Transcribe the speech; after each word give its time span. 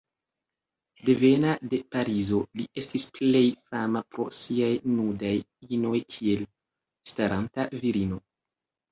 Devena 1.07 1.49
de 1.73 1.79
Parizo, 1.95 2.39
li 2.61 2.63
estis 2.81 3.05
plej 3.17 3.41
fama 3.73 4.01
pro 4.15 4.25
siaj 4.37 4.69
nudaj 4.93 5.33
inoj 5.77 5.99
kiel 6.15 6.41
"Staranta 7.13 7.67
Virino". 7.85 8.19